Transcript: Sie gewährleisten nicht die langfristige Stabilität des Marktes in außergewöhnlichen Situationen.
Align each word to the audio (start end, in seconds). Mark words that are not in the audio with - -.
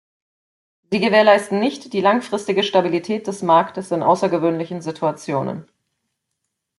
Sie 0.89 0.97
gewährleisten 0.99 1.59
nicht 1.59 1.93
die 1.93 2.01
langfristige 2.01 2.63
Stabilität 2.63 3.27
des 3.27 3.43
Marktes 3.43 3.91
in 3.91 4.01
außergewöhnlichen 4.01 4.81
Situationen. 4.81 5.67